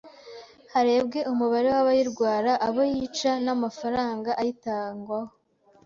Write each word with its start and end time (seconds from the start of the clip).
harebwe 0.73 1.19
umubare 1.31 1.67
w'abayirwara, 1.75 2.51
abo 2.67 2.81
yica, 2.93 3.31
n'amafaranga 3.45 4.29
ayitangwaho 4.39 5.31